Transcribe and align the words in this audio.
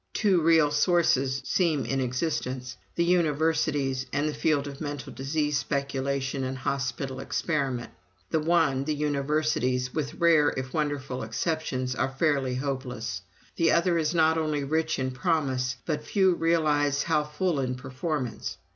Two 0.15 0.41
real 0.41 0.71
sources 0.71 1.43
seem 1.45 1.85
in 1.85 1.99
existence 1.99 2.75
the 2.95 3.03
universities 3.03 4.07
and 4.11 4.27
the 4.27 4.33
field 4.33 4.65
of 4.65 4.81
mental 4.81 5.13
disease 5.13 5.59
speculation 5.59 6.43
and 6.43 6.57
hospital 6.57 7.19
experiment. 7.19 7.91
The 8.31 8.39
one, 8.39 8.85
the 8.85 8.95
universities, 8.95 9.93
with 9.93 10.15
rare 10.15 10.55
if 10.57 10.73
wonderful 10.73 11.21
exceptions, 11.21 11.93
are 11.93 12.09
fairly 12.17 12.55
hopeless; 12.55 13.21
the 13.57 13.69
other 13.71 13.95
is 13.99 14.15
not 14.15 14.39
only 14.39 14.63
rich 14.63 14.97
in 14.97 15.11
promise, 15.11 15.77
but 15.85 16.03
few 16.03 16.33
realize 16.33 17.03
how 17.03 17.23
full 17.23 17.59
in 17.59 17.75
performance. 17.75 18.57